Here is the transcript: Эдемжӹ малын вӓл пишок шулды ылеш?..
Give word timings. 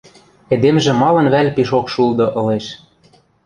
Эдемжӹ 0.53 0.91
малын 1.01 1.27
вӓл 1.33 1.47
пишок 1.55 1.85
шулды 1.93 2.25
ылеш?.. 2.39 2.65